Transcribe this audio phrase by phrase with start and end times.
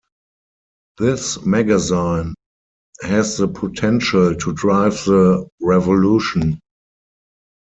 [0.97, 2.33] This magazine
[3.03, 6.59] has the potential to drive the revolution.